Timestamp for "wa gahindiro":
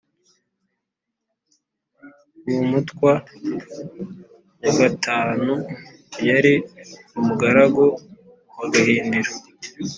8.57-9.31